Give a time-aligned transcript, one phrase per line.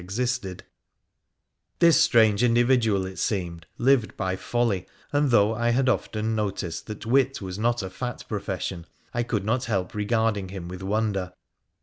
[0.03, 0.33] x
[1.77, 7.05] This strange individual, it seemed, lived by folly, and, though I had often noticed that
[7.05, 11.33] wit was not a fat profession, I could not help regarding him with wonder.